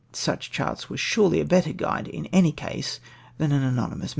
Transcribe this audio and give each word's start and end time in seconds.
Such 0.13 0.49
chai'ts 0.51 0.89
were 0.89 0.97
surely 0.97 1.39
a 1.41 1.45
better 1.45 1.73
guide 1.73 2.07
in 2.07 2.25
any 2.33 2.51
case 2.51 2.99
than 3.37 3.51
an 3.51 3.61
anonymous 3.61 3.99
MSS. 4.05 4.09